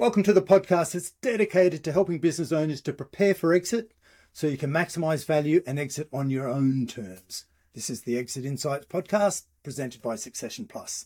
[0.00, 3.92] Welcome to the podcast that's dedicated to helping business owners to prepare for exit
[4.32, 7.44] so you can maximize value and exit on your own terms.
[7.74, 11.04] This is the Exit Insights podcast presented by Succession Plus.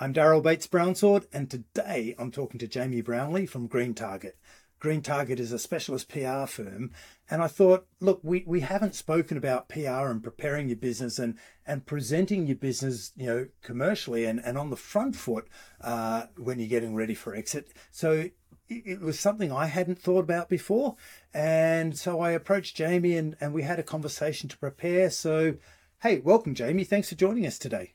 [0.00, 4.38] I'm Daryl Bates Brownsword, and today I'm talking to Jamie Brownlee from Green Target.
[4.80, 6.90] Green Target is a specialist PR firm.
[7.30, 11.36] And I thought, look, we, we haven't spoken about PR and preparing your business and,
[11.66, 15.46] and presenting your business, you know, commercially and, and on the front foot
[15.82, 17.68] uh, when you're getting ready for exit.
[17.90, 18.30] So
[18.70, 20.96] it, was something I hadn't thought about before.
[21.34, 25.10] And so I approached Jamie and, and we had a conversation to prepare.
[25.10, 25.56] So,
[26.02, 26.84] hey, welcome, Jamie.
[26.84, 27.94] Thanks for joining us today.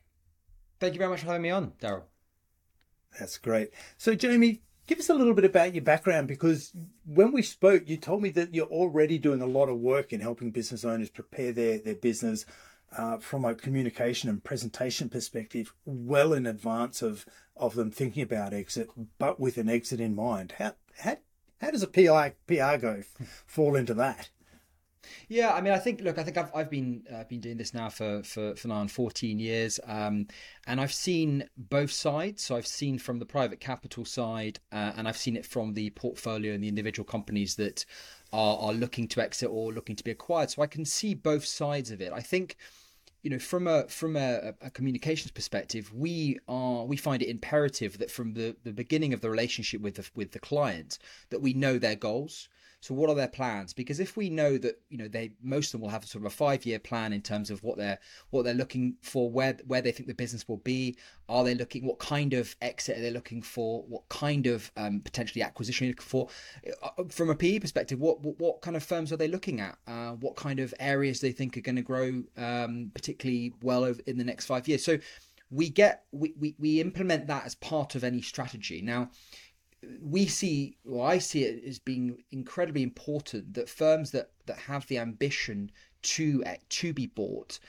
[0.79, 2.03] Thank you very much for having me on, Daryl.
[3.19, 3.71] That's great.
[3.97, 6.71] So, Jamie, Give us a little bit about your background because
[7.05, 10.19] when we spoke, you told me that you're already doing a lot of work in
[10.19, 12.45] helping business owners prepare their, their business
[12.97, 18.53] uh, from a communication and presentation perspective well in advance of, of them thinking about
[18.53, 20.53] exit, but with an exit in mind.
[20.57, 21.17] How, how,
[21.61, 23.03] how does a PI, PR go
[23.45, 24.29] fall into that?
[25.27, 27.73] Yeah, I mean, I think look, I think I've I've been uh, been doing this
[27.73, 30.27] now for for for now on fourteen years, um,
[30.67, 32.43] and I've seen both sides.
[32.43, 35.89] So I've seen from the private capital side, uh, and I've seen it from the
[35.91, 37.85] portfolio and the individual companies that
[38.33, 40.51] are are looking to exit or looking to be acquired.
[40.51, 42.11] So I can see both sides of it.
[42.13, 42.57] I think
[43.25, 47.97] you know from a from a, a, communications perspective we are we find it imperative
[47.97, 50.99] that from the, the beginning of the relationship with the with the client
[51.31, 52.47] that we know their goals
[52.85, 53.73] so what are their plans?
[53.73, 56.27] Because if we know that you know they most of them will have sort of
[56.27, 57.97] a five year plan in terms of what they're
[58.29, 60.95] what they're looking for, where where they think the business will be,
[61.27, 65.01] are they looking what kind of exit are they looking for, what kind of um,
[65.01, 66.29] potentially acquisition are looking for,
[66.83, 69.79] uh, from a PE perspective, what, what, what kind of firms are they looking at,
[69.87, 73.99] uh, what kind of areas they think are going to grow um, particularly well over
[74.05, 74.85] in the next five years.
[74.85, 74.99] So
[75.49, 78.81] we get we, we, we implement that as part of any strategy.
[78.81, 79.09] Now
[80.01, 84.87] we see, or I see it as being incredibly important that firms that, that have
[84.87, 85.71] the ambition
[86.03, 87.59] to to be bought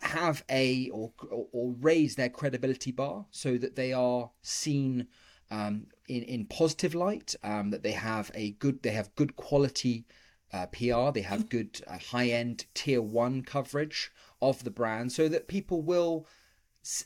[0.00, 1.12] have a or
[1.52, 5.06] or raise their credibility bar so that they are seen
[5.50, 7.34] um, in in positive light.
[7.42, 10.04] Um, that they have a good they have good quality
[10.52, 11.10] uh, PR.
[11.12, 14.10] They have good uh, high end tier one coverage
[14.42, 16.26] of the brand, so that people will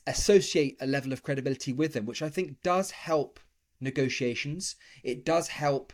[0.07, 3.41] associate a level of credibility with them, which I think does help
[3.81, 4.77] negotiations.
[5.03, 5.93] It does help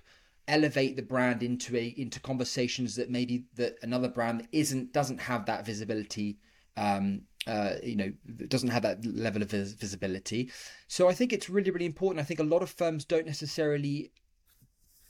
[0.48, 5.44] elevate the brand into a into conversations that maybe that another brand isn't doesn't have
[5.46, 6.38] that visibility
[6.76, 8.12] um uh you know
[8.46, 10.50] doesn't have that level of vis- visibility.
[10.88, 12.20] So i think it's really really important.
[12.20, 14.12] I think a lot of firms don't necessarily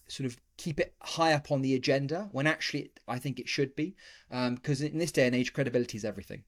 [0.09, 3.75] sort of keep it high up on the agenda when actually i think it should
[3.75, 3.97] be
[4.31, 6.45] because um, in this day and age credibility is everything.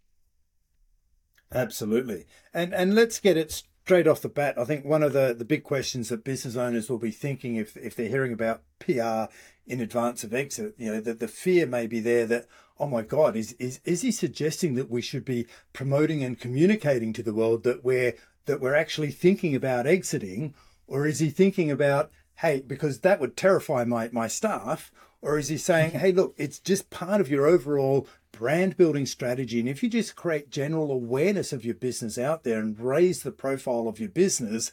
[1.53, 2.27] Absolutely.
[2.53, 5.47] And and let's get it straight off the bat, I think one of the, the
[5.47, 9.33] big questions that business owners will be thinking if, if they're hearing about PR
[9.67, 12.45] in advance of exit, you know, that the fear may be there that,
[12.79, 17.15] oh my God, is, is, is he suggesting that we should be promoting and communicating
[17.15, 18.13] to the world that we're,
[18.45, 20.53] that we're actually thinking about exiting?
[20.87, 22.11] Or is he thinking about,
[22.41, 24.93] hey, because that would terrify my, my staff?
[25.23, 26.01] Or is he saying, mm-hmm.
[26.01, 28.07] hey, look, it's just part of your overall
[28.39, 29.59] brand building strategy.
[29.59, 33.33] And if you just create general awareness of your business out there and raise the
[33.33, 34.71] profile of your business,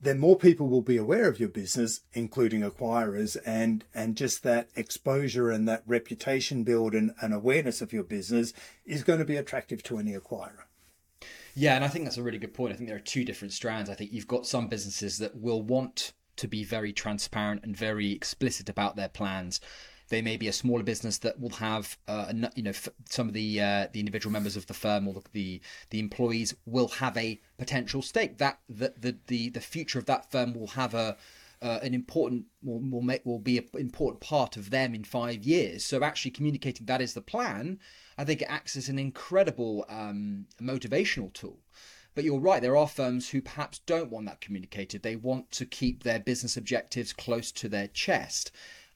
[0.00, 4.70] then more people will be aware of your business, including acquirers, and and just that
[4.74, 8.54] exposure and that reputation build and, and awareness of your business
[8.86, 10.64] is going to be attractive to any acquirer.
[11.54, 12.72] Yeah, and I think that's a really good point.
[12.72, 13.90] I think there are two different strands.
[13.90, 18.10] I think you've got some businesses that will want to be very transparent and very
[18.10, 19.60] explicit about their plans
[20.12, 22.72] they may be a smaller business that will have, uh, you know,
[23.08, 26.88] some of the uh, the individual members of the firm or the the employees will
[26.88, 28.36] have a potential stake.
[28.36, 31.16] That the the the, the future of that firm will have a
[31.62, 35.44] uh, an important will will make will be an important part of them in five
[35.44, 35.82] years.
[35.82, 37.78] So actually communicating that is the plan,
[38.18, 41.60] I think it acts as an incredible um, motivational tool.
[42.14, 45.02] But you're right, there are firms who perhaps don't want that communicated.
[45.02, 48.52] They want to keep their business objectives close to their chest.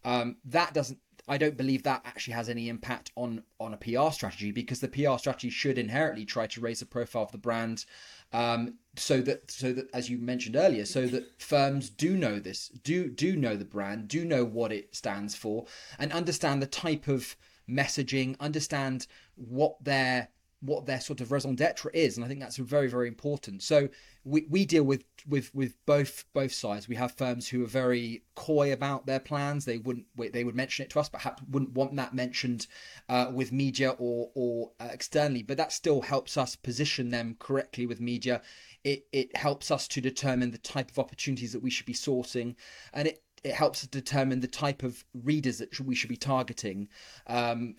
[0.06, 4.10] Um, that doesn't I don't believe that actually has any impact on on a PR
[4.10, 7.84] strategy because the PR strategy should inherently try to raise the profile of the brand,
[8.32, 12.68] um, so that so that as you mentioned earlier, so that firms do know this,
[12.68, 15.66] do do know the brand, do know what it stands for,
[15.98, 17.36] and understand the type of
[17.68, 20.28] messaging, understand what their
[20.60, 23.62] what their sort of raison d'etre is, and I think that's very very important.
[23.62, 23.88] So
[24.24, 26.88] we, we deal with with with both both sides.
[26.88, 29.64] We have firms who are very coy about their plans.
[29.64, 32.66] They wouldn't they would mention it to us, perhaps wouldn't want that mentioned
[33.08, 35.42] uh, with media or or uh, externally.
[35.42, 38.42] But that still helps us position them correctly with media.
[38.82, 42.56] It it helps us to determine the type of opportunities that we should be sourcing,
[42.92, 46.88] and it it helps to determine the type of readers that we should be targeting
[47.26, 47.74] um,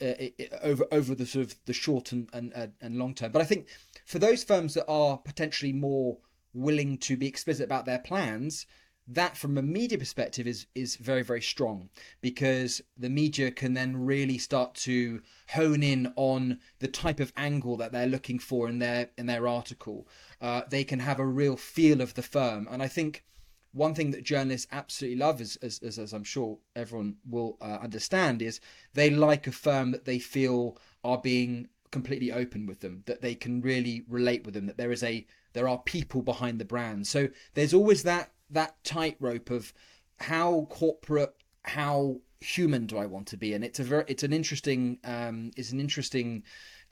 [0.61, 3.31] over over the sort of the short and, and and long term.
[3.31, 3.67] But I think
[4.05, 6.17] for those firms that are potentially more
[6.53, 8.65] willing to be explicit about their plans,
[9.07, 11.89] that from a media perspective is is very very strong
[12.21, 17.77] because the media can then really start to hone in on the type of angle
[17.77, 20.07] that they're looking for in their in their article
[20.41, 23.23] uh, they can have a real feel of the firm and i think
[23.73, 28.41] one thing that journalists absolutely love as as, as i'm sure everyone will uh, understand
[28.41, 28.59] is
[28.93, 33.33] they like a firm that they feel are being completely open with them that they
[33.33, 35.25] can really relate with them that there is a
[35.57, 37.07] there are people behind the brand.
[37.07, 39.73] So there's always that that tightrope of
[40.19, 44.33] how corporate, how human do I want to be, and it's a very, it's an
[44.33, 46.43] interesting, um, it's an interesting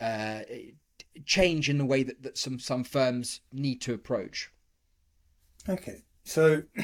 [0.02, 0.40] uh,
[1.26, 4.52] change in the way that, that some some firms need to approach.
[5.70, 6.64] Okay, so.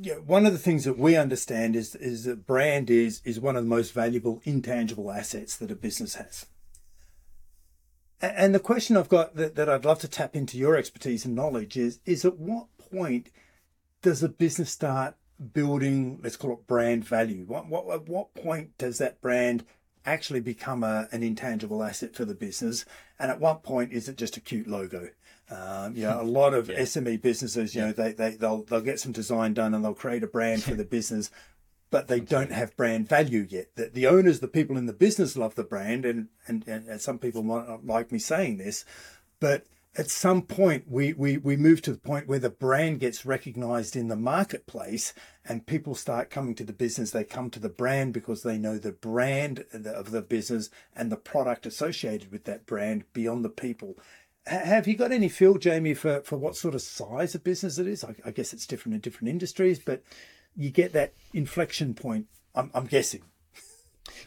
[0.00, 3.56] yeah, one of the things that we understand is is that brand is is one
[3.56, 6.46] of the most valuable intangible assets that a business has.
[8.22, 11.34] And the question I've got that, that I'd love to tap into your expertise and
[11.34, 13.30] knowledge is is at what point
[14.02, 15.16] does a business start
[15.52, 17.44] building, let's call it brand value?
[17.46, 19.64] What, what, at what point does that brand
[20.04, 22.84] actually become a, an intangible asset for the business?
[23.18, 25.08] And at what point is it just a cute logo?
[25.50, 26.80] Um, you know, a lot of yeah.
[26.80, 27.88] SME businesses, you yeah.
[27.88, 30.74] know, they, they, they'll, they'll get some design done and they'll create a brand for
[30.74, 31.30] the business,
[31.90, 33.74] but they don't have brand value yet.
[33.74, 37.18] The, the owners, the people in the business love the brand and, and, and some
[37.18, 38.84] people might not like me saying this,
[39.40, 39.66] but
[39.96, 43.96] at some point we, we, we move to the point where the brand gets recognized
[43.96, 45.12] in the marketplace
[45.44, 48.78] and people start coming to the business they come to the brand because they know
[48.78, 53.98] the brand of the business and the product associated with that brand beyond the people
[54.50, 57.86] have you got any feel jamie for, for what sort of size of business it
[57.86, 60.02] is I, I guess it's different in different industries but
[60.56, 63.22] you get that inflection point i'm, I'm guessing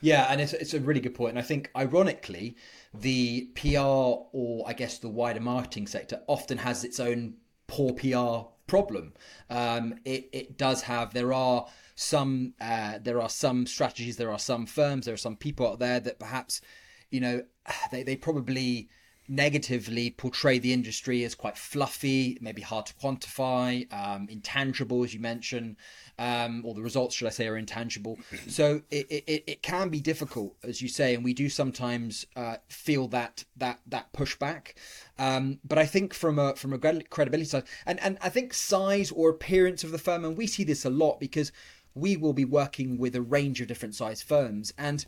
[0.01, 1.31] yeah, and it's it's a really good point.
[1.31, 2.55] And I think ironically,
[2.93, 7.35] the PR or I guess the wider marketing sector often has its own
[7.67, 9.13] poor PR problem.
[9.49, 14.39] Um, it it does have there are some uh, there are some strategies, there are
[14.39, 16.61] some firms, there are some people out there that perhaps
[17.09, 17.43] you know
[17.91, 18.89] they they probably
[19.27, 25.19] negatively portray the industry as quite fluffy, maybe hard to quantify, um, intangible, as you
[25.19, 25.77] mentioned,
[26.19, 28.19] um, or the results, should I say, are intangible.
[28.47, 32.57] So it, it, it can be difficult, as you say, and we do sometimes uh,
[32.67, 34.73] feel that that that pushback.
[35.17, 39.11] Um, but I think from a from a credibility side, and and I think size
[39.11, 41.51] or appearance of the firm, and we see this a lot because
[41.95, 45.05] we will be working with a range of different size firms and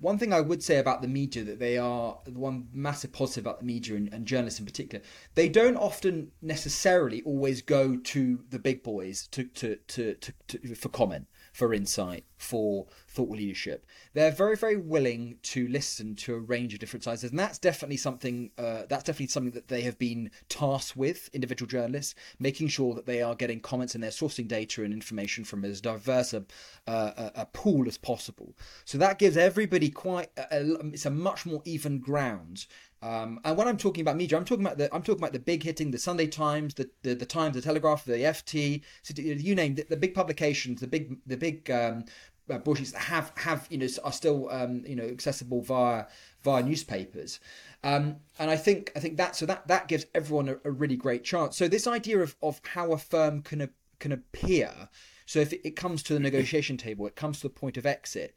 [0.00, 3.60] one thing I would say about the media that they are one massive positive about
[3.60, 5.04] the media and, and, journalists in particular,
[5.34, 10.74] they don't often necessarily always go to the big boys to to, to, to, to
[10.74, 13.86] for comment for insight, for thought leadership.
[14.12, 17.96] They're very, very willing to listen to a range of different sizes, and that's definitely
[17.96, 18.50] something.
[18.58, 21.30] Uh, that's definitely something that they have been tasked with.
[21.32, 25.44] Individual journalists making sure that they are getting comments and they're sourcing data and information
[25.44, 26.44] from as diverse a,
[26.88, 28.56] uh, a, pool as possible.
[28.84, 30.30] So that gives everybody quite.
[30.36, 32.66] A, a, it's a much more even ground
[33.04, 35.38] um, and when I'm talking about media, I'm talking about the I'm talking about the
[35.38, 38.80] big hitting, the Sunday Times, the the, the Times, the Telegraph, the FT,
[39.14, 42.06] you name the, the big publications, the big the big um,
[42.48, 46.06] uh, that have have you know are still um, you know accessible via
[46.42, 47.40] via newspapers.
[47.82, 50.96] Um, and I think I think that so that that gives everyone a, a, really
[50.96, 51.58] great chance.
[51.58, 53.68] So this idea of of how a firm can
[53.98, 54.88] can appear.
[55.26, 57.84] So if it, it comes to the negotiation table, it comes to the point of
[57.84, 58.34] exit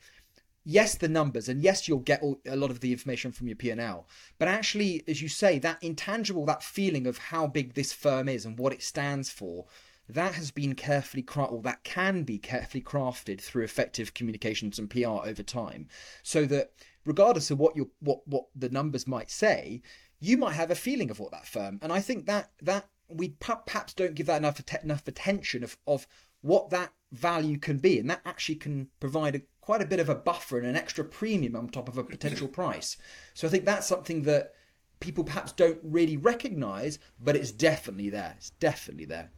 [0.67, 3.55] yes, the numbers, and yes, you'll get all, a lot of the information from your
[3.55, 4.05] P&L.
[4.37, 8.45] But actually, as you say, that intangible, that feeling of how big this firm is
[8.45, 9.65] and what it stands for,
[10.09, 14.89] that has been carefully crafted, or that can be carefully crafted through effective communications and
[14.89, 15.87] PR over time,
[16.21, 16.71] so that
[17.05, 19.81] regardless of what your what what the numbers might say,
[20.19, 21.79] you might have a feeling of what that firm.
[21.81, 26.07] And I think that that we perhaps don't give that enough enough attention of of
[26.41, 30.07] what that value can be, and that actually can provide a quite a bit of
[30.07, 32.95] a buffer and an extra premium on top of a potential price.
[33.33, 34.53] So I think that's something that
[35.01, 38.35] people perhaps don't really recognize, but it's definitely there.
[38.37, 39.29] It's definitely there.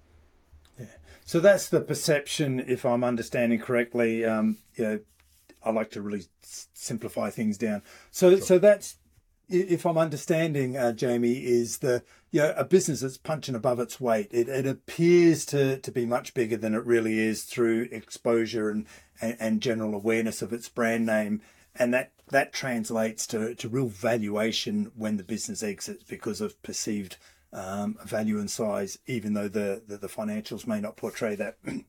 [0.77, 0.86] Yeah.
[1.25, 4.24] So that's the perception, if I'm understanding correctly.
[4.24, 5.00] Um, you know,
[5.63, 7.81] I like to really simplify things down.
[8.12, 8.41] So, sure.
[8.41, 8.98] so that's
[9.50, 14.00] if I'm understanding, uh, Jamie, is the you know a business that's punching above its
[14.00, 14.27] weight.
[14.31, 18.86] It, it appears to to be much bigger than it really is through exposure and,
[19.21, 21.41] and, and general awareness of its brand name,
[21.75, 27.17] and that that translates to to real valuation when the business exits because of perceived
[27.51, 31.57] um, value and size, even though the, the, the financials may not portray that.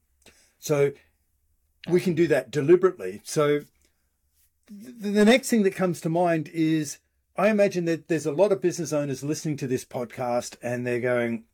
[0.63, 0.93] So
[1.89, 3.23] we can do that deliberately.
[3.25, 3.63] So
[4.69, 6.99] the next thing that comes to mind is
[7.41, 11.01] I imagine that there's a lot of business owners listening to this podcast and they're
[11.01, 11.45] going,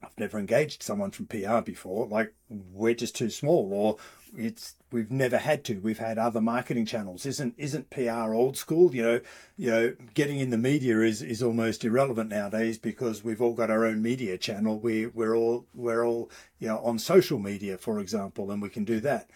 [0.00, 2.06] I've never engaged someone from PR before.
[2.06, 3.96] Like we're just too small, or
[4.38, 5.80] it's we've never had to.
[5.80, 7.26] We've had other marketing channels.
[7.26, 8.94] Isn't isn't PR old school?
[8.94, 9.20] You know,
[9.56, 13.72] you know, getting in the media is is almost irrelevant nowadays because we've all got
[13.72, 14.78] our own media channel.
[14.78, 18.84] We we're all we're all you know on social media, for example, and we can
[18.84, 19.28] do that.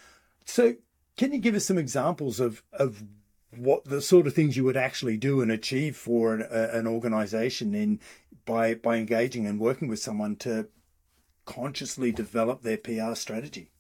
[0.45, 0.77] So,
[1.17, 3.03] can you give us some examples of of
[3.57, 6.87] what the sort of things you would actually do and achieve for an, a, an
[6.87, 8.01] organization in
[8.45, 10.69] by by engaging and working with someone to
[11.45, 13.71] consciously develop their PR strategy.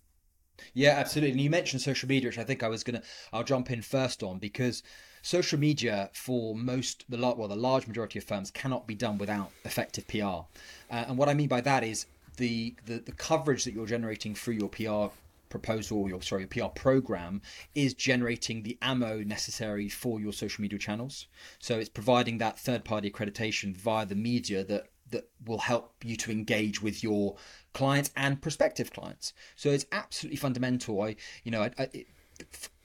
[0.75, 1.33] Yeah, absolutely.
[1.33, 4.23] And you mentioned social media, which I think I was gonna I'll jump in first
[4.23, 4.83] on because
[5.23, 9.51] social media for most the well the large majority of firms cannot be done without
[9.65, 10.25] effective PR.
[10.25, 10.47] Uh,
[10.91, 12.07] and what I mean by that is
[12.37, 15.15] the, the the coverage that you're generating through your PR
[15.49, 17.43] proposal, your sorry, your PR program
[17.75, 21.27] is generating the ammo necessary for your social media channels.
[21.59, 26.17] So it's providing that third party accreditation via the media that that will help you
[26.17, 27.37] to engage with your
[27.73, 29.33] clients and prospective clients.
[29.57, 31.01] So it's absolutely fundamental.
[31.01, 32.07] I, you know, I, I, it,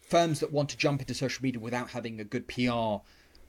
[0.02, 3.02] firms that want to jump into social media without having a good PR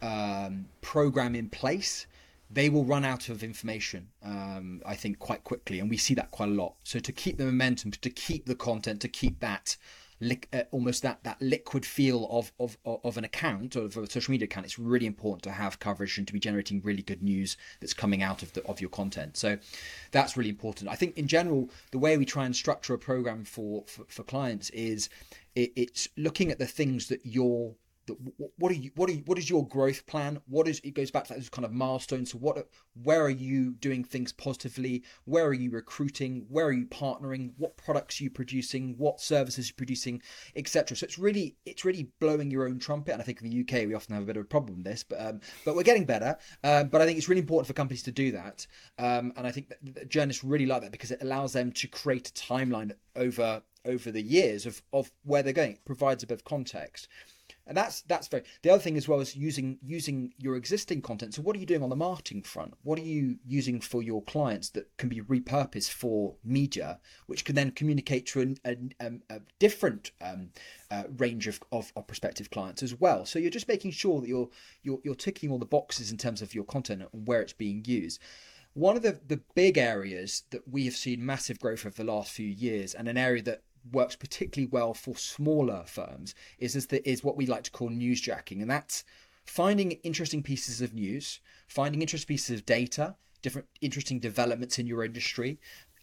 [0.04, 2.06] um, program in place
[2.54, 5.80] they will run out of information, um, I think, quite quickly.
[5.80, 6.76] And we see that quite a lot.
[6.84, 9.76] So to keep the momentum, to keep the content, to keep that
[10.20, 14.30] li- uh, almost that, that liquid feel of, of, of an account, of a social
[14.30, 17.56] media account, it's really important to have coverage and to be generating really good news
[17.80, 19.36] that's coming out of, the, of your content.
[19.36, 19.58] So
[20.12, 20.88] that's really important.
[20.90, 24.22] I think in general, the way we try and structure a program for, for, for
[24.22, 25.08] clients is
[25.56, 27.74] it, it's looking at the things that you're
[28.56, 30.40] what are you what are you, what is your growth plan?
[30.46, 32.68] What is it goes back to those kind of milestones so what
[33.02, 35.02] where are you doing things positively?
[35.24, 36.46] Where are you recruiting?
[36.48, 37.52] Where are you partnering?
[37.56, 38.94] What products are you producing?
[38.98, 40.22] What services are you producing?
[40.56, 43.12] Etc so it's really it's really blowing your own trumpet.
[43.12, 44.84] And i think in the uk we often have a bit of a problem with
[44.84, 46.36] this but um, but we're getting better.
[46.62, 48.66] Um, but i think it's really important for companies to do that.
[48.98, 51.88] Um, and i think that, that journalists really like that because it allows them to
[51.88, 55.72] create a timeline over over the years of, of where they're going.
[55.72, 57.08] It provides a bit of context
[57.66, 61.34] and that's that's very the other thing as well is using using your existing content.
[61.34, 62.74] So what are you doing on the marketing front?
[62.82, 67.54] What are you using for your clients that can be repurposed for media which can
[67.54, 70.50] then communicate to a, a, a different um,
[70.90, 73.24] uh, range of, of, of, prospective clients as well?
[73.24, 74.50] So you're just making sure that you're,
[74.82, 77.82] you're you're ticking all the boxes in terms of your content and where it's being
[77.86, 78.20] used.
[78.74, 82.32] One of the, the big areas that we have seen massive growth over the last
[82.32, 87.06] few years and an area that works particularly well for smaller firms is is, the,
[87.08, 89.04] is what we like to call newsjacking, and that's
[89.44, 95.04] finding interesting pieces of news, finding interesting pieces of data, different interesting developments in your
[95.04, 95.58] industry,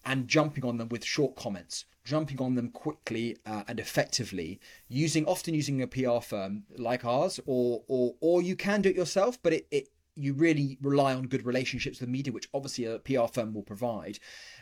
[0.06, 5.26] and jumping on them with short comments, jumping on them quickly uh, and effectively, using
[5.26, 9.40] often using a PR firm like ours, or or or you can do it yourself,
[9.42, 13.28] but it, it you really rely on good relationships with media, which obviously a PR
[13.32, 14.20] firm will provide.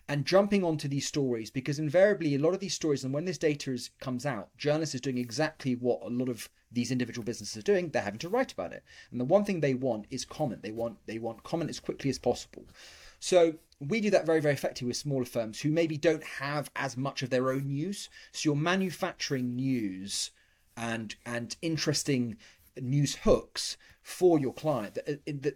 [0.08, 3.38] And jumping onto these stories because invariably a lot of these stories and when this
[3.38, 7.58] data is comes out journalists are doing exactly what a lot of these individual businesses
[7.58, 7.90] are doing.
[7.90, 8.84] They're having to write about it.
[9.12, 10.62] And the one thing they want is comment.
[10.62, 12.66] They want they want comment as quickly as possible.
[13.20, 16.96] So we do that very very effectively with smaller firms who maybe don't have as
[16.96, 18.10] much of their own news.
[18.32, 20.32] So you're manufacturing news
[20.78, 22.38] and and interesting
[22.82, 25.14] news hooks for your client uh,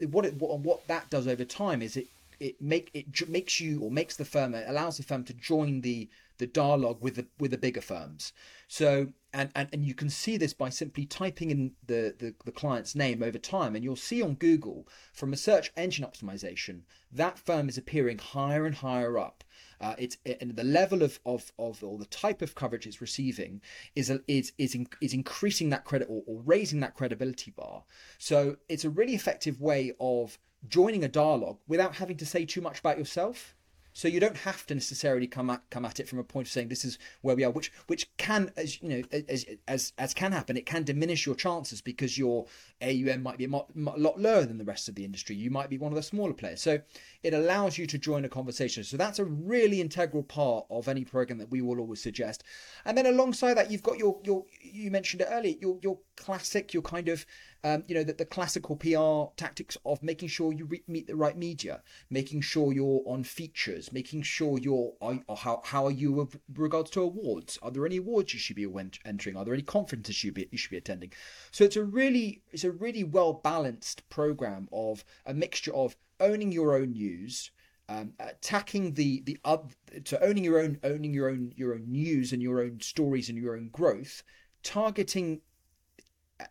[0.08, 2.08] what it, what, that does over time is it
[2.40, 6.10] it make it makes you or makes the firm allows the firm to join the
[6.38, 8.34] the dialogue with the with the bigger firms.
[8.68, 12.52] So and, and, and you can see this by simply typing in the, the, the
[12.52, 16.82] client's name over time and you'll see on Google from a search engine optimization
[17.14, 19.44] that firm is appearing higher and higher up.
[19.80, 23.62] Uh, it's and the level of, of, of or the type of coverage it's receiving
[23.96, 27.84] is is is, in, is increasing that credit or, or raising that credibility bar.
[28.18, 30.38] So it's a really effective way of
[30.68, 33.56] joining a dialogue without having to say too much about yourself.
[33.94, 36.52] So you don't have to necessarily come at come at it from a point of
[36.52, 40.14] saying this is where we are, which which can, as you know, as as as
[40.14, 42.48] can happen, it can diminish your chances because your
[42.82, 45.36] AUM might be a lot lower than the rest of the industry.
[45.36, 46.62] You might be one of the smaller players.
[46.62, 46.82] So
[47.22, 48.84] it allows you to join a conversation.
[48.84, 52.44] So that's a really integral part of any program that we will always suggest.
[52.86, 56.74] And then alongside that, you've got your your you mentioned it earlier, your your classic,
[56.74, 57.26] your kind of
[57.64, 61.16] um, you know, the, the classical PR tactics of making sure you re- meet the
[61.16, 66.12] right media, making sure you're on features, making sure you're, are, how, how are you
[66.12, 67.58] with regards to awards?
[67.62, 68.68] Are there any awards you should be
[69.06, 69.38] entering?
[69.38, 71.14] Are there any conferences you, be, you should be attending?
[71.52, 76.52] So it's a really, it's a really well balanced program of a mixture of owning
[76.52, 77.52] your own news,
[77.90, 79.58] um, attacking the the uh,
[80.06, 83.38] so owning your own owning your own your own news and your own stories and
[83.38, 84.24] your own growth,
[84.64, 85.42] targeting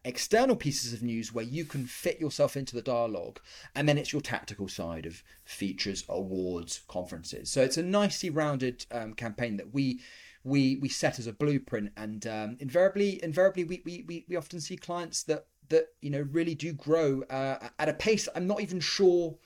[0.04, 3.40] external pieces of news where you can fit yourself into the dialogue
[3.74, 8.86] and then it's your tactical side of features awards conferences so it's a nicely rounded
[8.90, 10.00] um, campaign that we
[10.44, 14.76] we we set as a blueprint and um, invariably invariably we, we we often see
[14.76, 18.80] clients that that you know really do grow uh, at a pace i'm not even
[18.80, 19.36] sure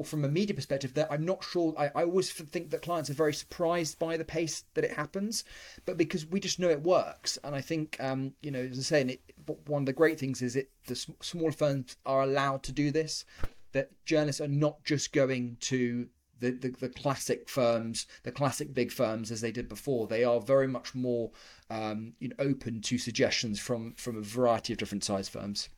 [0.00, 1.74] or from a media perspective that I'm not sure.
[1.76, 5.44] I, I always think that clients are very surprised by the pace that it happens,
[5.84, 8.82] but because we just know it works, and I think um, you know, as I
[8.82, 9.20] say, it,
[9.66, 13.24] one of the great things is it the small firms are allowed to do this.
[13.72, 16.08] That journalists are not just going to
[16.40, 20.06] the, the, the, classic firms, the classic big firms as they did before.
[20.06, 21.30] They are very much more
[21.68, 25.68] um, you know, open to suggestions from from a variety of different size firms.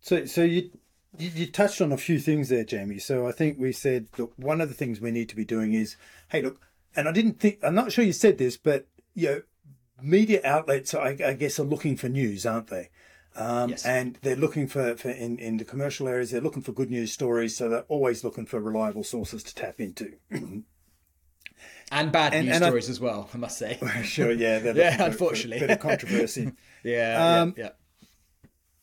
[0.00, 0.70] So, so you,
[1.18, 2.98] you, touched on a few things there, Jamie.
[2.98, 5.74] So I think we said, look, one of the things we need to be doing
[5.74, 5.96] is,
[6.28, 6.60] hey, look,
[6.94, 9.42] and I didn't think, I'm not sure you said this, but, you know,
[10.02, 12.90] media outlets, I, I guess, are looking for news, aren't they?
[13.34, 13.84] Um, yes.
[13.84, 17.12] And they're looking for, for in, in the commercial areas, they're looking for good news
[17.12, 17.56] stories.
[17.56, 20.14] So they're always looking for reliable sources to tap into.
[21.92, 23.78] and bad and, news and stories I, as well, I must say.
[24.04, 24.72] sure, yeah.
[24.74, 25.60] yeah, unfortunately.
[25.60, 26.52] Bit of controversy.
[26.82, 27.70] yeah, um, yeah, yeah.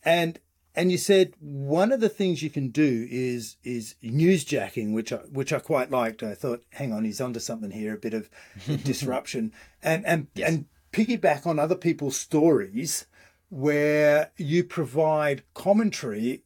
[0.05, 0.39] And
[0.75, 5.17] and you said one of the things you can do is is newsjacking, which I
[5.17, 6.23] which I quite liked.
[6.23, 8.29] I thought, hang on, he's onto something here, a bit of
[8.83, 10.49] disruption, and and yes.
[10.49, 13.05] and piggyback on other people's stories
[13.49, 16.43] where you provide commentary,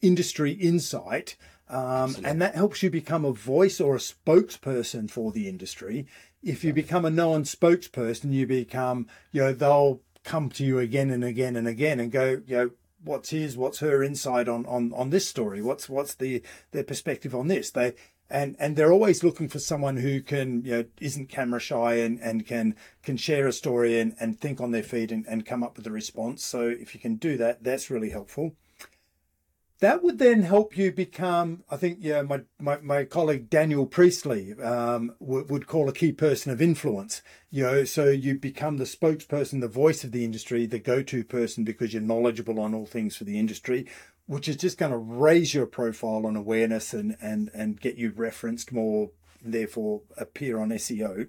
[0.00, 1.36] industry insight,
[1.68, 6.06] um, and that helps you become a voice or a spokesperson for the industry.
[6.42, 11.10] If you become a known spokesperson, you become, you know, they'll come to you again
[11.10, 12.70] and again and again and go, you know,
[13.04, 15.62] what's his, what's her insight on on on this story?
[15.62, 17.70] What's what's the their perspective on this?
[17.70, 17.94] They
[18.32, 22.18] and and they're always looking for someone who can you know isn't camera shy and
[22.20, 25.62] and can can share a story and and think on their feet and, and come
[25.62, 26.44] up with a response.
[26.44, 28.56] So if you can do that, that's really helpful
[29.82, 34.54] that would then help you become, I think, yeah, my, my, my colleague Daniel Priestley
[34.62, 37.20] um, would, would call a key person of influence.
[37.50, 41.64] You know, so you become the spokesperson, the voice of the industry, the go-to person
[41.64, 43.88] because you're knowledgeable on all things for the industry,
[44.26, 48.12] which is just going to raise your profile and awareness and, and, and get you
[48.14, 49.10] referenced more,
[49.42, 51.28] therefore appear on SEO.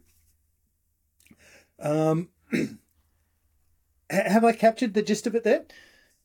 [1.80, 2.30] Um,
[4.10, 5.66] have I captured the gist of it there?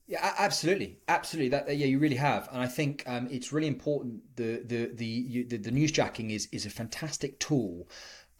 [0.08, 1.50] Yeah, absolutely, absolutely.
[1.50, 4.22] That yeah, you really have, and I think um, it's really important.
[4.36, 7.86] The the the you, the, the newsjacking is is a fantastic tool,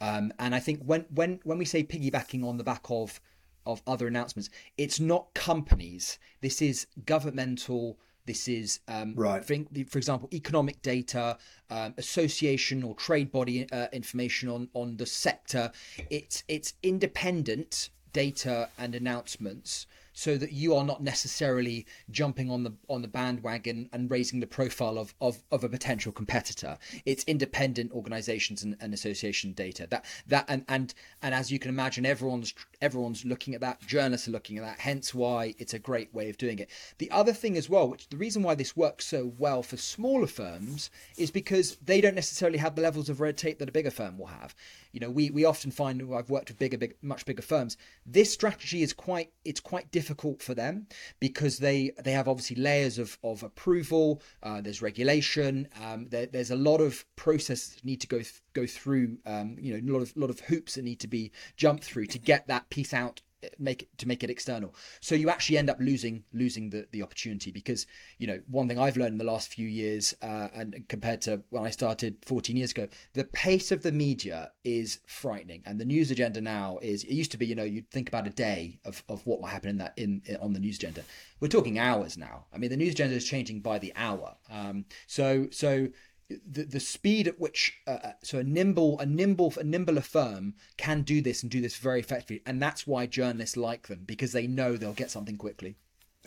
[0.01, 3.21] um, and I think when when when we say piggybacking on the back of
[3.67, 6.19] of other announcements, it's not companies.
[6.41, 7.99] This is governmental.
[8.29, 9.43] This is um, right.
[9.43, 9.57] For,
[9.89, 11.39] for, example, economic data,
[11.71, 15.73] um, association or trade body uh, information on on the sector.
[16.11, 19.87] It's it's independent data and announcements
[20.19, 24.49] so that you are not necessarily jumping on the on the bandwagon and raising the
[24.49, 26.77] profile of of, of a potential competitor.
[27.07, 29.87] It's independent organizations and, and association data.
[29.89, 32.53] That that and and and as you can imagine, everyone's
[32.83, 33.81] everyone's looking at that.
[33.87, 34.81] Journalists are looking at that.
[34.81, 36.69] Hence why it's a great way of doing it.
[36.99, 40.27] The other thing as well, which the reason why this works so well for smaller
[40.27, 43.93] firms is because they don't necessarily have the levels of red tape that a bigger
[43.93, 44.53] firm will have.
[44.91, 47.77] You know, we we often find I've worked with bigger, big, much bigger firms.
[48.05, 50.08] This strategy is quite it's quite difficult
[50.43, 50.87] for them
[51.21, 54.23] because they they have obviously layers of of approval.
[54.43, 55.69] Uh, there's regulation.
[55.83, 59.19] Um, there, there's a lot of processes that need to go th- go through.
[59.27, 62.07] Um, you know, a lot of lot of hoops that need to be jumped through
[62.07, 63.23] to get that piece out
[63.59, 64.75] make it to make it external.
[65.01, 67.87] So you actually end up losing losing the the opportunity because
[68.19, 71.43] you know one thing i've learned in the last few years uh, and compared to
[71.51, 75.63] when i started 14 years ago the pace of the media is frightening.
[75.65, 78.27] And the news agenda now is it used to be you know you'd think about
[78.27, 81.03] a day of, of what will happen in that in, in on the news agenda.
[81.41, 82.47] We're talking hours now.
[82.53, 84.37] I mean the news agenda is changing by the hour.
[84.51, 85.89] Um, so so
[86.29, 90.55] the, the speed at which uh, uh, so a nimble a nimble a nimbler firm
[90.77, 92.43] can do this and do this very effectively.
[92.45, 95.77] And that's why journalists like them because they know they'll get something quickly.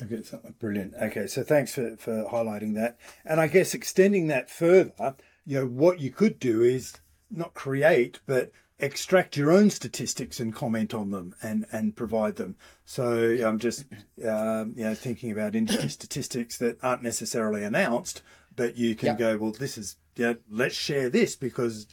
[0.02, 0.94] Okay something brilliant.
[1.02, 2.98] Okay so thanks for, for highlighting that.
[3.26, 6.94] And i guess extending that further you know what you could do is
[7.30, 12.56] not create but extract your own statistics and comment on them and and provide them.
[12.86, 13.86] So i'm just
[14.28, 18.24] um, you know thinking about industry statistics that aren't necessarily announced
[18.56, 19.18] but you can yep.
[19.18, 21.88] go, well, this is, yeah, let's share this because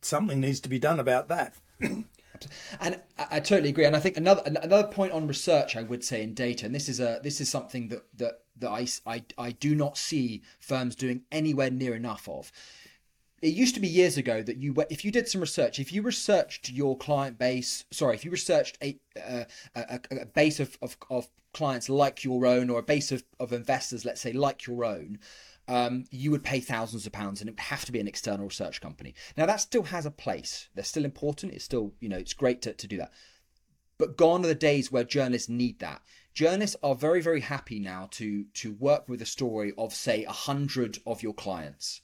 [0.00, 1.54] something needs to be done about that.
[2.80, 3.84] and I, totally agree.
[3.84, 6.88] And I think another another point on research, I would say in data, and this
[6.88, 10.94] is a this is something that that that I I, I do not see firms
[10.94, 12.52] doing anywhere near enough of.
[13.40, 16.02] it used to be years ago that you if you did some research if you
[16.02, 20.96] researched your client base sorry if you researched a a, a, a base of, of,
[21.10, 24.84] of, clients like your own or a base of, of investors let's say like your
[24.84, 25.18] own
[25.68, 28.46] um, you would pay thousands of pounds and it would have to be an external
[28.46, 29.14] research company.
[29.36, 30.68] Now that still has a place.
[30.74, 31.52] They're still important.
[31.52, 33.12] It's still you know it's great to, to do that.
[33.98, 36.02] But gone are the days where journalists need that.
[36.32, 40.32] Journalists are very very happy now to to work with a story of say a
[40.32, 42.00] hundred of your clients.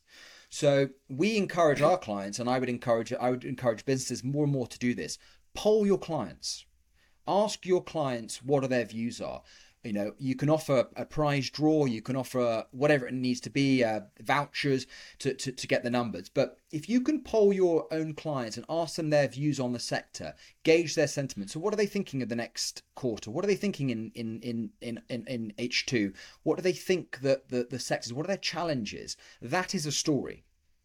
[0.50, 4.52] So we encourage our clients, and I would encourage I would encourage businesses more and
[4.52, 5.18] more to do this.
[5.54, 6.66] Poll your clients.
[7.26, 9.42] Ask your clients what are their views are
[9.84, 13.50] you know you can offer a prize draw you can offer whatever it needs to
[13.50, 14.86] be uh, vouchers
[15.18, 16.28] to, to, to get the numbers.
[16.28, 19.78] But if you can poll your own clients and ask them their views on the
[19.78, 23.30] sector gauge their sentiment so what are they thinking of the next quarter?
[23.30, 27.20] What are they thinking in in in in, in, in h2 what do they think
[27.20, 29.16] that the, the sectors what are their challenges?
[29.40, 30.44] That is a story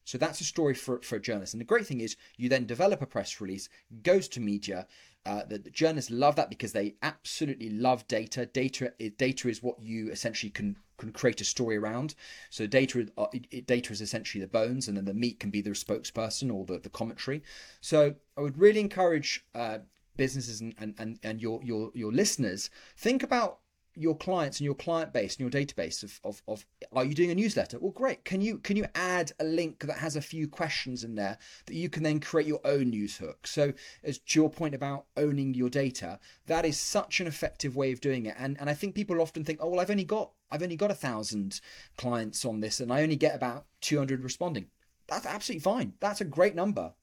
[0.10, 1.54] so that's a story for, for a journalist.
[1.54, 3.70] And the great thing is, you then develop a press release,
[4.02, 4.88] goes to media,
[5.24, 8.48] uh, the, the, journalists love that because they absolutely love data.
[8.48, 12.16] Data, data is what you essentially can can create a story around.
[12.50, 13.28] So data, uh,
[13.68, 16.80] data is essentially the bones, and then the meat can be the spokesperson or the,
[16.80, 17.44] the commentary.
[17.80, 19.78] So I would really encourage uh,
[20.18, 23.60] businesses and, and, and your, your your listeners think about
[24.00, 27.32] your clients and your client base and your database of, of, of are you doing
[27.32, 27.78] a newsletter?
[27.80, 28.24] Well great.
[28.24, 31.76] Can you can you add a link that has a few questions in there that
[31.76, 33.46] you can then create your own news hook?
[33.46, 37.92] So as to your point about owning your data that is such an effective way
[37.92, 38.36] of doing it.
[38.40, 40.92] And and i think people often think oh well i've only got i've only got
[40.92, 41.60] a thousand
[41.98, 44.68] clients on this and i only get about 200 responding.
[45.08, 45.94] That's absolutely fine.
[46.00, 46.94] That's a great number.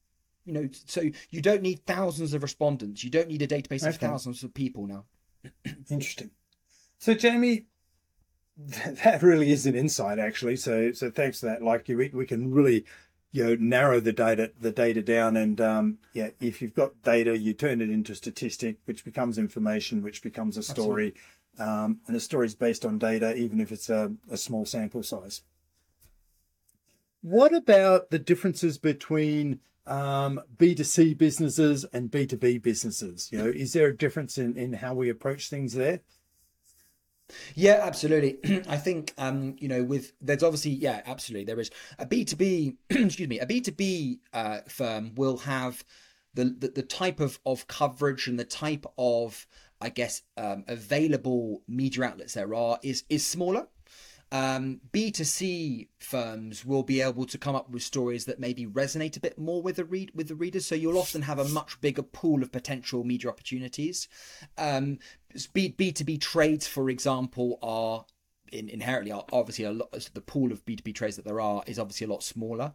[0.46, 3.04] You know so you don't need thousands of respondents.
[3.04, 3.90] You don't need a database okay.
[3.90, 5.04] of thousands of people now.
[5.90, 6.30] Interesting
[6.98, 7.66] so, Jamie,
[9.04, 10.56] that really is an insight, actually.
[10.56, 11.62] So, so thanks for that.
[11.62, 12.84] Like, we, we can really,
[13.32, 17.36] you know, narrow the data the data down, and um, yeah, if you've got data,
[17.36, 21.14] you turn it into statistic, which becomes information, which becomes a story,
[21.58, 25.02] um, and a story is based on data, even if it's a, a small sample
[25.02, 25.42] size.
[27.20, 33.30] What about the differences between um, B2C businesses and B2B businesses?
[33.32, 36.00] You know, is there a difference in, in how we approach things there?
[37.54, 38.38] Yeah, absolutely.
[38.68, 41.44] I think um, you know, with there's obviously yeah, absolutely.
[41.44, 45.38] There is a B two B, excuse me, a B two B uh, firm will
[45.38, 45.84] have
[46.34, 49.46] the, the, the type of of coverage and the type of
[49.80, 53.68] I guess um, available media outlets there are is is smaller.
[54.32, 59.20] Um, B2C firms will be able to come up with stories that maybe resonate a
[59.20, 60.66] bit more with the read with the readers.
[60.66, 64.08] So you'll often have a much bigger pool of potential media opportunities.
[64.58, 64.98] Um,
[65.52, 68.04] B two B trades, for example, are
[68.52, 71.78] in, inherently are obviously a lot the pool of b2b trades that there are is
[71.78, 72.72] obviously a lot smaller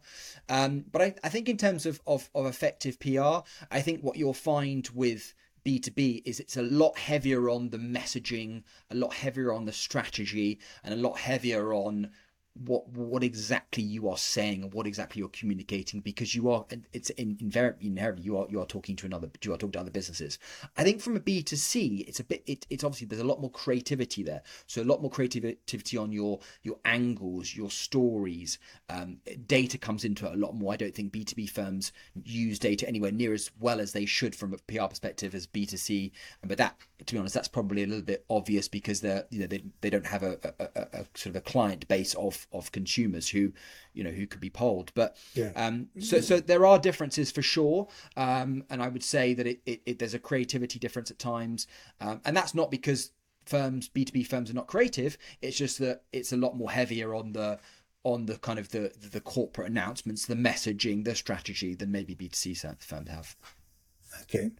[0.48, 4.16] um, but I, I think in terms of, of, of effective pr i think what
[4.16, 9.52] you'll find with B2B is it's a lot heavier on the messaging, a lot heavier
[9.52, 12.10] on the strategy, and a lot heavier on
[12.54, 17.08] what what exactly you are saying and what exactly you're communicating because you are it's
[17.10, 17.88] in, inherently
[18.20, 20.38] you are you are talking to another you are talking to other businesses.
[20.76, 23.50] I think from a b2c it's a bit it, it's obviously there's a lot more
[23.50, 24.42] creativity there.
[24.66, 28.58] So a lot more creativity on your your angles your stories.
[28.90, 30.74] Um, data comes into it a lot more.
[30.74, 31.92] I don't think b2b firms
[32.24, 36.10] use data anywhere near as well as they should from a pr perspective as b2c
[36.46, 39.46] but that to be honest that's probably a little bit obvious because they're you know
[39.46, 42.72] they, they don't have a, a, a, a sort of a client base of of
[42.72, 43.52] consumers who
[43.92, 44.92] you know who could be polled.
[44.94, 45.52] But yeah.
[45.56, 47.88] um so so there are differences for sure.
[48.16, 51.66] Um and i would say that it, it, it there's a creativity difference at times.
[52.00, 53.12] Um, and that's not because
[53.44, 55.18] firms b2b firms are not creative.
[55.40, 57.58] It's just that it's a lot more heavier on the
[58.04, 62.82] on the kind of the the corporate announcements the messaging the strategy than maybe b2c
[62.82, 63.36] firms have.
[64.22, 64.50] Okay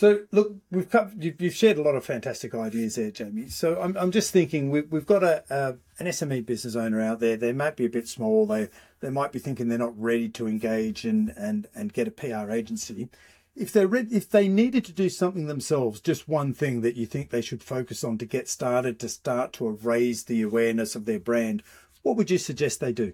[0.00, 3.50] so look, we've you've shared a lot of fantastic ideas there, Jamie.
[3.50, 7.20] So I'm, I'm just thinking we've, we've got a, a, an SME business owner out
[7.20, 7.36] there.
[7.36, 8.46] They might be a bit small.
[8.46, 12.12] They they might be thinking they're not ready to engage and and and get a
[12.12, 13.10] PR agency.
[13.54, 17.04] If they're re- if they needed to do something themselves, just one thing that you
[17.04, 21.04] think they should focus on to get started, to start to raise the awareness of
[21.04, 21.62] their brand,
[22.00, 23.12] what would you suggest they do?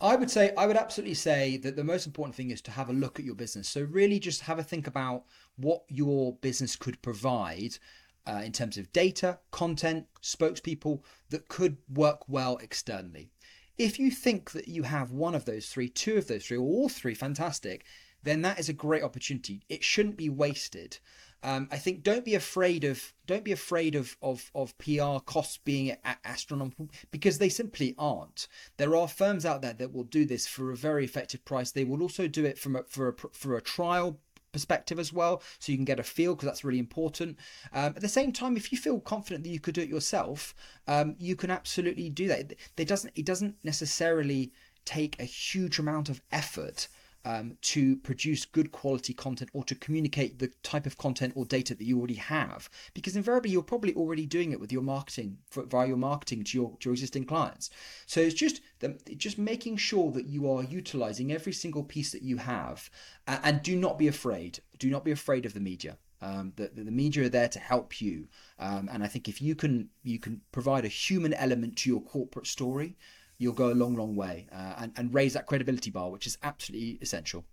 [0.00, 2.88] I would say I would absolutely say that the most important thing is to have
[2.90, 3.68] a look at your business.
[3.68, 5.24] So really just have a think about
[5.56, 7.78] what your business could provide
[8.26, 13.30] uh, in terms of data, content, spokespeople that could work well externally.
[13.76, 16.66] If you think that you have one of those three, two of those three, or
[16.66, 17.84] all three, fantastic,
[18.24, 19.62] then that is a great opportunity.
[19.68, 20.98] It shouldn't be wasted.
[21.44, 25.58] Um, I think don't be afraid of don't be afraid of of, of PR costs
[25.58, 28.48] being astronomical because they simply aren't.
[28.78, 31.70] There are firms out there that will do this for a very effective price.
[31.70, 34.18] They will also do it from a, for a for a trial
[34.52, 37.36] perspective as well so you can get a feel because that's really important
[37.72, 40.54] um, at the same time if you feel confident that you could do it yourself
[40.86, 44.52] um, you can absolutely do that it doesn't it doesn't necessarily
[44.84, 46.86] take a huge amount of effort
[47.24, 51.74] um, to produce good quality content or to communicate the type of content or data
[51.74, 52.68] that you already have.
[52.92, 56.58] Because invariably you're probably already doing it with your marketing for, via your marketing to
[56.58, 57.70] your, to your existing clients.
[58.06, 62.22] So it's just the, just making sure that you are utilizing every single piece that
[62.22, 62.90] you have
[63.26, 64.60] uh, and do not be afraid.
[64.78, 65.96] Do not be afraid of the media.
[66.20, 68.28] Um, the, the media are there to help you.
[68.58, 72.00] Um, and i think if you can you can provide a human element to your
[72.00, 72.96] corporate story
[73.38, 76.38] you'll go a long, long way uh, and, and raise that credibility bar, which is
[76.42, 77.44] absolutely essential.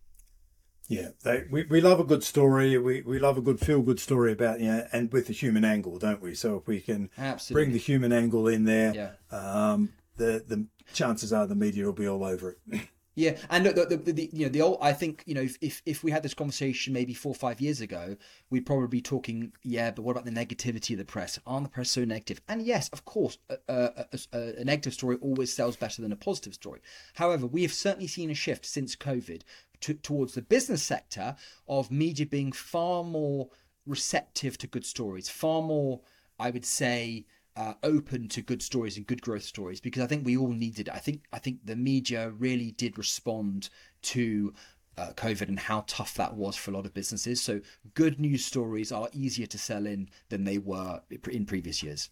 [0.87, 2.77] Yeah, they, we, we love a good story.
[2.77, 5.63] We, we love a good feel good story about you know, and with the human
[5.63, 6.35] angle, don't we?
[6.35, 7.63] So if we can absolutely.
[7.63, 9.11] bring the human angle in there, yeah.
[9.31, 12.81] um, the the chances are the media will be all over it.
[13.13, 14.77] Yeah, and look, the, the, the, you know the old.
[14.81, 17.59] I think you know if, if if we had this conversation maybe four or five
[17.59, 18.15] years ago,
[18.49, 19.51] we'd probably be talking.
[19.63, 21.37] Yeah, but what about the negativity of the press?
[21.45, 22.41] Aren't the press so negative?
[22.47, 26.15] And yes, of course, a, a, a, a negative story always sells better than a
[26.15, 26.81] positive story.
[27.15, 29.41] However, we have certainly seen a shift since COVID
[29.81, 31.35] to, towards the business sector
[31.67, 33.49] of media being far more
[33.85, 36.01] receptive to good stories, far more,
[36.39, 40.25] I would say, uh, open to good stories and good growth stories because I think
[40.25, 40.89] we all needed.
[40.89, 43.69] I think I think the media really did respond
[44.03, 44.53] to
[44.97, 47.41] uh, COVID and how tough that was for a lot of businesses.
[47.41, 47.61] So
[47.93, 52.09] good news stories are easier to sell in than they were in previous years.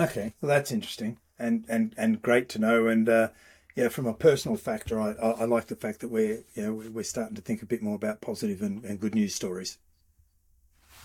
[0.00, 2.86] Okay, well that's interesting and and and great to know.
[2.86, 3.28] And uh,
[3.74, 6.74] yeah, from a personal factor, I, I, I like the fact that we're you know
[6.74, 9.78] we're starting to think a bit more about positive and, and good news stories.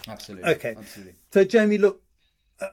[0.07, 0.49] Absolutely.
[0.51, 0.75] Okay.
[0.77, 1.15] Absolutely.
[1.31, 2.01] So Jamie, look,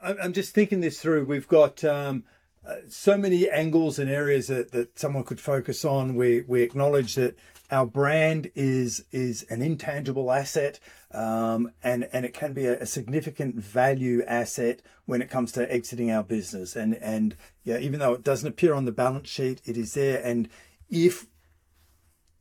[0.01, 1.25] I'm just thinking this through.
[1.25, 2.23] We've got um,
[2.67, 6.15] uh, so many angles and areas that, that someone could focus on.
[6.15, 7.37] We we acknowledge that
[7.71, 10.79] our brand is is an intangible asset,
[11.11, 15.71] um, and and it can be a, a, significant value asset when it comes to
[15.71, 16.75] exiting our business.
[16.75, 20.21] And and yeah, even though it doesn't appear on the balance sheet, it is there.
[20.21, 20.49] And
[20.89, 21.27] if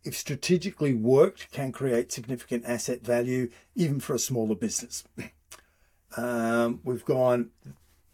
[0.03, 5.05] if strategically worked, can create significant asset value even for a smaller business.
[6.16, 7.51] Um, we've gone.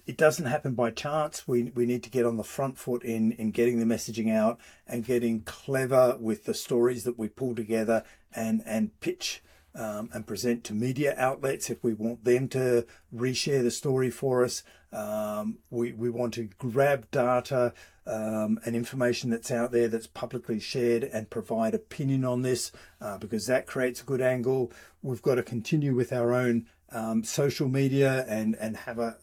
[0.06, 1.46] It doesn't happen by chance.
[1.46, 4.58] We we need to get on the front foot in in getting the messaging out
[4.86, 9.42] and getting clever with the stories that we pull together and and pitch.
[9.74, 14.44] Um, and present to media outlets if we want them to reshare the story for
[14.44, 14.62] us.
[14.92, 17.72] Um, we, we want to grab data
[18.06, 23.16] um, and information that's out there that's publicly shared and provide opinion on this uh,
[23.18, 24.72] because that creates a good angle.
[25.02, 29.16] We've got to continue with our own um, social media and and have a,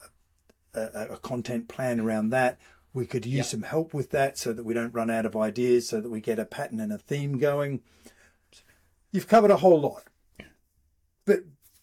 [0.73, 2.59] a, a content plan around that.
[2.93, 3.45] We could use yep.
[3.45, 6.21] some help with that so that we don't run out of ideas, so that we
[6.21, 7.81] get a pattern and a theme going.
[9.11, 10.03] You've covered a whole lot,
[11.25, 11.39] but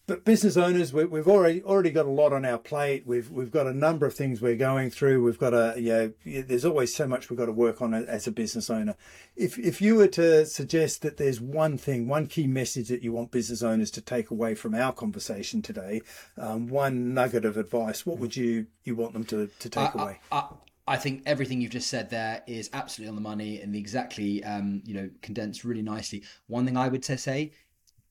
[0.07, 3.03] but business owners, we, have already already got a lot on our plate.
[3.05, 5.21] We've we've got a number of things we're going through.
[5.21, 8.25] We've got a you know, there's always so much we've got to work on as
[8.25, 8.95] a business owner.
[9.35, 13.11] If if you were to suggest that there's one thing, one key message that you
[13.11, 16.01] want business owners to take away from our conversation today,
[16.37, 20.01] um, one nugget of advice, what would you you want them to to take I,
[20.01, 20.19] away?
[20.31, 20.47] I, I,
[20.89, 24.83] I think everything you've just said there is absolutely on the money and exactly um,
[24.85, 26.23] you know condensed really nicely.
[26.47, 27.51] One thing I would say,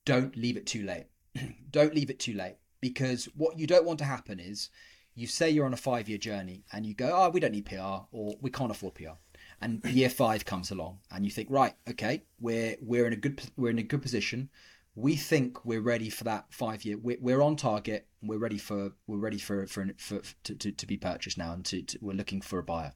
[0.05, 1.07] don't leave it too late
[1.71, 4.69] don't leave it too late because what you don't want to happen is
[5.15, 7.65] you say you're on a five year journey and you go, oh, we don't need
[7.65, 9.17] PR or we can't afford PR.
[9.61, 13.41] And year five comes along and you think, right, okay, we're we're in a good
[13.57, 14.49] we're in a good position.
[14.95, 16.97] We think we're ready for that five year.
[16.97, 18.07] We're, we're on target.
[18.21, 21.53] We're ready for we're ready for for, for, for to, to, to be purchased now,
[21.53, 22.93] and to, to, we're looking for a buyer.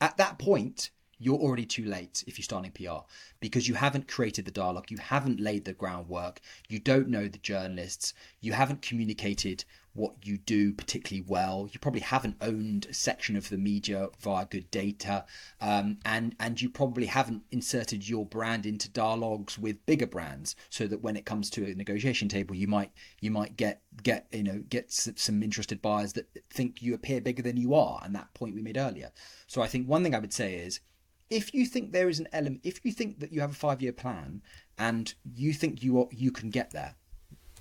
[0.00, 3.04] At that point, you're already too late if you're starting PR
[3.40, 7.38] because you haven't created the dialogue, you haven't laid the groundwork, you don't know the
[7.38, 9.64] journalists, you haven't communicated
[9.98, 14.46] what you do particularly well, you probably haven't owned a section of the media via
[14.46, 15.24] good data,
[15.60, 20.86] um, and and you probably haven't inserted your brand into dialogues with bigger brands so
[20.86, 24.44] that when it comes to a negotiation table, you might you might get get you
[24.44, 28.32] know get some interested buyers that think you appear bigger than you are, and that
[28.34, 29.10] point we made earlier.
[29.48, 30.78] So I think one thing I would say is
[31.30, 33.82] if you think there is an element, if you think that you have a five
[33.82, 34.42] year plan
[34.78, 36.94] and you think you are, you can get there,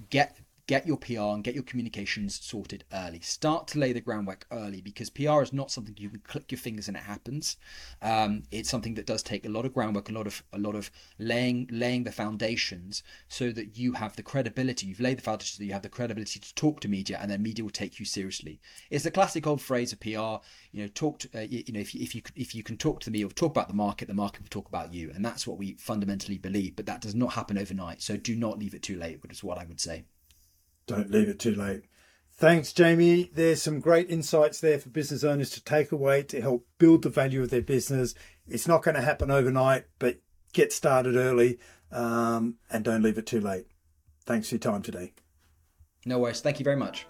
[0.10, 3.22] get get your PR and get your communications sorted early.
[3.22, 6.60] Start to lay the groundwork early because PR is not something you can click your
[6.60, 7.56] fingers and it happens.
[8.02, 10.76] Um, it's something that does take a lot of groundwork, a lot of a lot
[10.76, 14.88] of laying laying the foundations so that you have the credibility.
[14.88, 17.32] You've laid the foundations so that you have the credibility to talk to media, and
[17.32, 18.60] then media will take you seriously.
[18.90, 20.44] It's the classic old phrase of PR.
[20.74, 23.00] You know, talk to, uh, you, you know if if you if you can talk
[23.02, 25.48] to me or talk about the market, the market will talk about you, and that's
[25.48, 26.76] what we fundamentally believe.
[26.76, 28.02] But that does not happen overnight.
[28.02, 29.24] So do not leave it too late.
[29.24, 30.04] Which is what I would say.
[30.88, 31.84] Don't leave it too late.
[32.34, 33.32] Thanks, Jamie.
[33.34, 37.10] There's some great insights there for business owners to take away to help build the
[37.10, 38.14] value of their business.
[38.48, 40.20] It's not going to happen overnight, but
[40.54, 41.60] get started early
[41.92, 43.66] um, and don't leave it too late.
[44.26, 45.14] Thanks for your time today.
[46.06, 46.42] No worries.
[46.42, 47.06] Thank you very much.